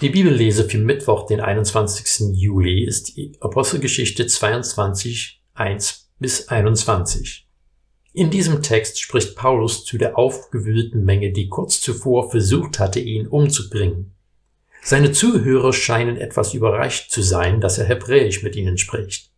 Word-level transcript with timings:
Die 0.00 0.08
Bibellese 0.08 0.64
für 0.64 0.78
Mittwoch, 0.78 1.26
den 1.26 1.42
21. 1.42 2.34
Juli, 2.34 2.84
ist 2.84 3.18
die 3.18 3.32
Apostelgeschichte 3.38 4.26
22, 4.26 5.42
1 5.52 6.10
bis 6.18 6.48
21. 6.48 7.46
In 8.14 8.30
diesem 8.30 8.62
Text 8.62 8.98
spricht 8.98 9.36
Paulus 9.36 9.84
zu 9.84 9.98
der 9.98 10.16
aufgewühlten 10.16 11.04
Menge, 11.04 11.32
die 11.32 11.50
kurz 11.50 11.82
zuvor 11.82 12.30
versucht 12.30 12.78
hatte, 12.78 12.98
ihn 12.98 13.26
umzubringen. 13.26 14.14
Seine 14.82 15.12
Zuhörer 15.12 15.74
scheinen 15.74 16.16
etwas 16.16 16.54
überrascht 16.54 17.10
zu 17.10 17.20
sein, 17.20 17.60
dass 17.60 17.76
er 17.76 17.84
Hebräisch 17.84 18.42
mit 18.42 18.56
ihnen 18.56 18.78
spricht. 18.78 19.30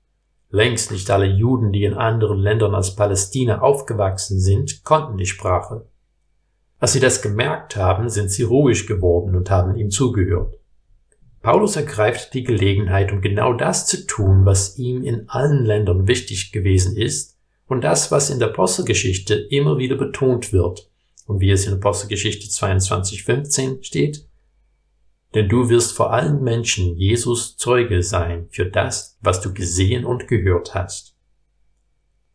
Längst 0.48 0.92
nicht 0.92 1.10
alle 1.10 1.26
Juden, 1.26 1.72
die 1.72 1.82
in 1.82 1.94
anderen 1.94 2.38
Ländern 2.38 2.76
als 2.76 2.94
Palästina 2.94 3.62
aufgewachsen 3.62 4.38
sind, 4.38 4.84
konnten 4.84 5.18
die 5.18 5.26
Sprache. 5.26 5.88
Als 6.82 6.94
sie 6.94 6.98
das 6.98 7.22
gemerkt 7.22 7.76
haben, 7.76 8.08
sind 8.08 8.32
sie 8.32 8.42
ruhig 8.42 8.88
geworden 8.88 9.36
und 9.36 9.50
haben 9.50 9.76
ihm 9.76 9.92
zugehört. 9.92 10.58
Paulus 11.40 11.76
ergreift 11.76 12.34
die 12.34 12.42
Gelegenheit, 12.42 13.12
um 13.12 13.20
genau 13.20 13.52
das 13.52 13.86
zu 13.86 14.04
tun, 14.04 14.44
was 14.46 14.78
ihm 14.78 15.04
in 15.04 15.28
allen 15.28 15.64
Ländern 15.64 16.08
wichtig 16.08 16.50
gewesen 16.50 16.96
ist 16.96 17.38
und 17.68 17.84
das, 17.84 18.10
was 18.10 18.30
in 18.30 18.40
der 18.40 18.48
Apostelgeschichte 18.48 19.34
immer 19.34 19.78
wieder 19.78 19.94
betont 19.94 20.52
wird 20.52 20.90
und 21.24 21.38
wie 21.38 21.52
es 21.52 21.68
in 21.68 21.74
Apostelgeschichte 21.74 22.48
22.15 22.48 23.84
steht, 23.84 24.26
denn 25.36 25.48
du 25.48 25.68
wirst 25.68 25.92
vor 25.92 26.12
allen 26.12 26.42
Menschen 26.42 26.96
Jesus 26.96 27.56
Zeuge 27.56 28.02
sein 28.02 28.48
für 28.50 28.66
das, 28.66 29.16
was 29.20 29.40
du 29.40 29.54
gesehen 29.54 30.04
und 30.04 30.26
gehört 30.26 30.74
hast. 30.74 31.14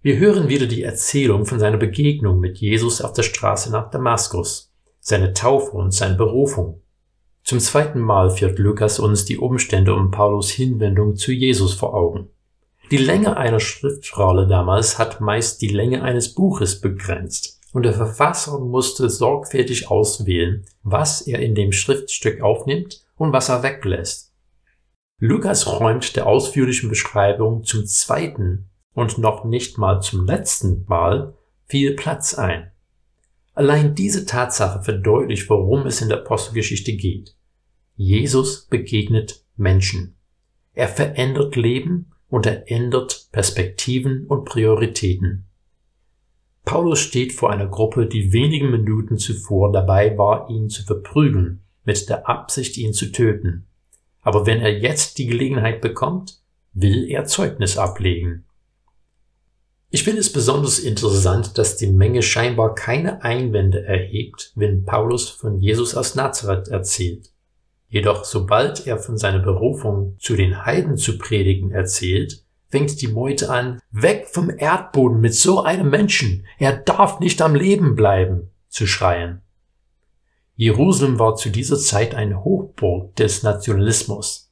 Wir 0.07 0.19
hören 0.19 0.47
wieder 0.47 0.67
die 0.67 0.83
Erzählung 0.83 1.45
von 1.45 1.59
seiner 1.59 1.75
Begegnung 1.75 2.39
mit 2.39 2.59
Jesus 2.59 3.01
auf 3.01 3.11
der 3.11 3.23
Straße 3.23 3.69
nach 3.73 3.91
Damaskus, 3.91 4.71
seine 5.01 5.33
Taufe 5.33 5.71
und 5.71 5.93
seine 5.93 6.15
Berufung. 6.15 6.81
Zum 7.43 7.59
zweiten 7.59 7.99
Mal 7.99 8.29
führt 8.29 8.57
Lukas 8.57 8.99
uns 8.99 9.25
die 9.25 9.37
Umstände 9.37 9.93
um 9.93 10.09
Paulus 10.09 10.49
Hinwendung 10.49 11.17
zu 11.17 11.33
Jesus 11.33 11.73
vor 11.73 11.93
Augen. 11.93 12.29
Die 12.89 12.95
Länge 12.95 13.35
einer 13.35 13.59
Schriftrolle 13.59 14.47
damals 14.47 14.97
hat 14.97 15.19
meist 15.19 15.61
die 15.61 15.67
Länge 15.67 16.03
eines 16.03 16.33
Buches 16.33 16.79
begrenzt, 16.79 17.59
und 17.73 17.83
der 17.83 17.91
Verfasser 17.91 18.59
musste 18.59 19.09
sorgfältig 19.09 19.91
auswählen, 19.91 20.63
was 20.83 21.19
er 21.19 21.39
in 21.39 21.53
dem 21.53 21.73
Schriftstück 21.73 22.39
aufnimmt 22.39 23.03
und 23.17 23.33
was 23.33 23.49
er 23.49 23.61
weglässt. 23.61 24.31
Lukas 25.19 25.67
räumt 25.67 26.15
der 26.15 26.27
ausführlichen 26.27 26.87
Beschreibung 26.87 27.65
zum 27.65 27.85
zweiten 27.85 28.69
und 28.97 29.19
noch 29.19 29.45
nicht 29.45 29.77
mal 29.77 30.01
zum 30.01 30.25
letzten 30.25 30.83
Mal 30.87 31.35
viel 31.67 31.93
Platz 31.93 32.33
ein. 32.33 32.71
Allein 33.53 33.93
diese 33.93 34.25
Tatsache 34.25 34.81
verdeutlicht, 34.81 35.47
worum 35.51 35.85
es 35.85 36.01
in 36.01 36.09
der 36.09 36.21
Apostelgeschichte 36.21 36.93
geht. 36.93 37.35
Jesus 37.95 38.65
begegnet 38.65 39.43
Menschen. 39.55 40.15
Er 40.73 40.87
verändert 40.87 41.55
Leben 41.55 42.11
und 42.27 42.47
er 42.47 42.71
ändert 42.71 43.27
Perspektiven 43.31 44.25
und 44.25 44.45
Prioritäten. 44.45 45.45
Paulus 46.65 46.99
steht 46.99 47.33
vor 47.33 47.51
einer 47.51 47.67
Gruppe, 47.67 48.07
die 48.07 48.33
wenige 48.33 48.65
Minuten 48.65 49.19
zuvor 49.19 49.71
dabei 49.71 50.17
war, 50.17 50.49
ihn 50.49 50.69
zu 50.69 50.83
verprügeln, 50.83 51.61
mit 51.83 52.09
der 52.09 52.27
Absicht, 52.27 52.77
ihn 52.77 52.93
zu 52.93 53.11
töten. 53.11 53.67
Aber 54.23 54.47
wenn 54.47 54.59
er 54.59 54.75
jetzt 54.75 55.19
die 55.19 55.27
Gelegenheit 55.27 55.81
bekommt, 55.81 56.41
will 56.73 57.07
er 57.11 57.25
Zeugnis 57.25 57.77
ablegen. 57.77 58.46
Ich 59.97 60.03
finde 60.03 60.19
es 60.19 60.31
besonders 60.31 60.77
interessant, 60.77 61.57
dass 61.57 61.75
die 61.75 61.87
Menge 61.87 62.21
scheinbar 62.21 62.75
keine 62.75 63.23
Einwände 63.23 63.83
erhebt, 63.83 64.51
wenn 64.53 64.85
Paulus 64.85 65.27
von 65.27 65.59
Jesus 65.59 65.95
aus 65.95 66.13
Nazareth 66.13 66.67
erzählt. 66.67 67.31
Jedoch 67.89 68.23
sobald 68.23 68.85
er 68.85 68.99
von 68.99 69.17
seiner 69.17 69.39
Berufung 69.39 70.15
zu 70.19 70.35
den 70.35 70.67
Heiden 70.67 70.97
zu 70.97 71.17
predigen 71.17 71.71
erzählt, 71.71 72.43
fängt 72.69 73.01
die 73.01 73.07
Meute 73.07 73.49
an, 73.49 73.79
weg 73.89 74.27
vom 74.31 74.51
Erdboden 74.55 75.19
mit 75.19 75.33
so 75.33 75.63
einem 75.63 75.89
Menschen, 75.89 76.45
er 76.59 76.77
darf 76.77 77.19
nicht 77.19 77.41
am 77.41 77.55
Leben 77.55 77.95
bleiben, 77.95 78.51
zu 78.69 78.85
schreien. 78.85 79.41
Jerusalem 80.53 81.17
war 81.17 81.37
zu 81.37 81.49
dieser 81.49 81.79
Zeit 81.79 82.13
ein 82.13 82.43
Hochburg 82.43 83.15
des 83.15 83.41
Nationalismus. 83.41 84.46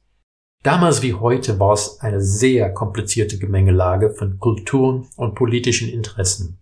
Damals 0.66 1.00
wie 1.00 1.14
heute 1.14 1.60
war 1.60 1.74
es 1.74 2.00
eine 2.00 2.20
sehr 2.20 2.74
komplizierte 2.74 3.38
Gemengelage 3.38 4.10
von 4.10 4.40
Kulturen 4.40 5.06
und 5.14 5.36
politischen 5.36 5.88
Interessen. 5.88 6.58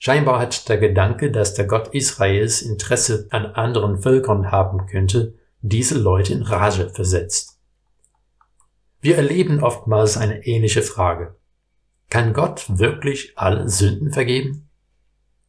Scheinbar 0.00 0.40
hat 0.40 0.68
der 0.68 0.78
Gedanke, 0.78 1.30
dass 1.30 1.54
der 1.54 1.66
Gott 1.66 1.94
Israels 1.94 2.62
Interesse 2.62 3.28
an 3.30 3.46
anderen 3.46 3.98
Völkern 3.98 4.50
haben 4.50 4.86
könnte, 4.86 5.34
diese 5.60 5.96
Leute 5.96 6.32
in 6.32 6.42
Rage 6.42 6.90
versetzt. 6.90 7.60
Wir 9.00 9.14
erleben 9.18 9.62
oftmals 9.62 10.16
eine 10.16 10.44
ähnliche 10.44 10.82
Frage. 10.82 11.36
Kann 12.10 12.32
Gott 12.32 12.64
wirklich 12.68 13.34
alle 13.36 13.68
Sünden 13.68 14.10
vergeben? 14.10 14.68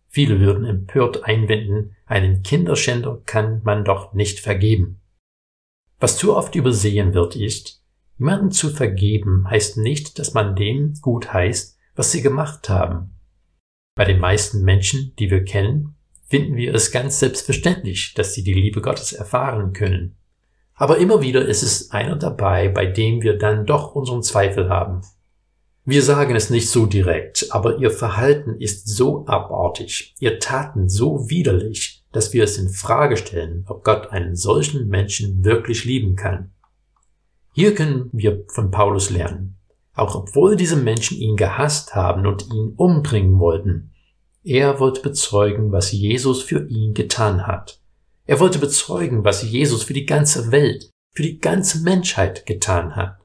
Viele 0.10 0.40
würden 0.40 0.64
empört 0.64 1.24
einwenden, 1.24 1.96
einen 2.06 2.44
Kinderschänder 2.44 3.20
kann 3.26 3.62
man 3.64 3.84
doch 3.84 4.14
nicht 4.14 4.42
vergeben. 4.42 5.00
Was 6.00 6.18
zu 6.18 6.36
oft 6.36 6.56
übersehen 6.56 7.14
wird, 7.14 7.36
ist, 7.36 7.84
jemanden 8.18 8.52
zu 8.52 8.70
vergeben 8.70 9.50
heißt 9.50 9.78
nicht, 9.78 10.20
dass 10.20 10.34
man 10.34 10.56
dem 10.56 10.94
gut 11.02 11.34
heißt, 11.34 11.78
was 11.96 12.12
sie 12.12 12.22
gemacht 12.22 12.70
haben. 12.70 13.16
Bei 13.96 14.06
den 14.06 14.20
meisten 14.20 14.64
Menschen, 14.64 15.14
die 15.18 15.32
wir 15.32 15.44
kennen, 15.44 15.96
finden 16.28 16.56
wir 16.56 16.76
es 16.76 16.92
ganz 16.92 17.20
selbstverständlich, 17.20 18.14
dass 18.14 18.34
sie 18.34 18.44
die 18.44 18.54
Liebe 18.54 18.82
Gottes 18.82 19.14
erfahren 19.14 19.74
können. 19.74 20.18
Aber 20.76 21.00
immer 21.00 21.22
wieder 21.22 21.44
ist 21.44 21.64
es 21.64 21.90
einer 21.90 22.16
dabei, 22.16 22.70
bei 22.70 22.86
dem 22.86 23.24
wir 23.24 23.38
dann 23.38 23.66
doch 23.66 23.96
unseren 23.96 24.22
Zweifel 24.22 24.70
haben. 24.70 25.02
Wir 25.86 26.04
sagen 26.04 26.36
es 26.36 26.52
nicht 26.52 26.70
so 26.70 26.86
direkt, 26.86 27.48
aber 27.52 27.78
ihr 27.80 27.90
Verhalten 27.90 28.60
ist 28.60 28.88
so 28.88 29.26
abartig, 29.26 30.14
ihr 30.20 30.38
Taten 30.38 30.90
so 30.90 31.30
widerlich, 31.30 31.97
dass 32.18 32.34
wir 32.34 32.46
es 32.46 32.58
in 32.58 32.70
Frage 32.70 33.16
stellen, 33.16 33.64
ob 33.68 33.84
Gott 33.84 34.08
einen 34.08 34.36
solchen 34.36 34.88
Menschen 34.88 35.46
wirklich 35.46 35.86
lieben 35.86 36.16
kann. 36.16 36.50
Hier 37.54 37.76
können 37.76 38.10
wir 38.12 38.44
von 38.48 38.72
Paulus 38.72 39.12
lernen. 39.12 39.56
Auch 39.94 40.16
obwohl 40.16 40.56
diese 40.56 40.78
Menschen 40.78 41.20
ihn 41.20 41.36
gehasst 41.36 41.94
haben 41.94 42.26
und 42.26 42.52
ihn 42.52 42.74
umbringen 42.76 43.38
wollten, 43.38 43.92
er 44.44 44.80
wollte 44.80 45.02
bezeugen, 45.02 45.72
was 45.72 45.92
Jesus 45.92 46.42
für 46.42 46.68
ihn 46.68 46.96
getan 46.96 47.46
hat. 47.46 47.80
Er 48.26 48.40
wollte 48.40 48.58
bezeugen, 48.58 49.24
was 49.24 49.44
Jesus 49.44 49.84
für 49.84 49.94
die 49.94 50.08
ganze 50.08 50.52
Welt, 50.52 50.90
für 51.14 51.22
die 51.22 51.38
ganze 51.38 51.84
Menschheit 51.84 52.48
getan 52.48 52.96
hat. 52.96 53.20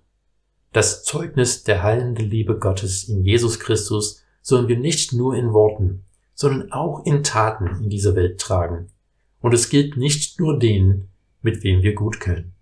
Das 0.75 1.03
Zeugnis 1.03 1.65
der 1.65 1.83
heilenden 1.83 2.29
Liebe 2.29 2.59
Gottes 2.59 3.05
in 3.05 3.25
Jesus 3.25 3.59
Christus 3.59 4.23
sollen 4.43 4.69
wir 4.69 4.77
nicht 4.77 5.15
nur 5.15 5.35
in 5.35 5.55
Worten, 5.55 6.05
sondern 6.43 6.73
auch 6.73 7.07
in 7.07 7.23
Taten 7.23 7.85
in 7.85 7.89
dieser 7.89 8.17
Welt 8.17 8.41
tragen. 8.41 8.89
Und 9.41 9.55
es 9.55 9.71
gilt 9.71 9.97
nicht 9.97 10.41
nur 10.41 10.59
denen, 10.59 11.09
mit 11.41 11.63
wem 11.63 11.83
wir 11.83 11.95
gut 11.95 12.19
können. 12.19 12.53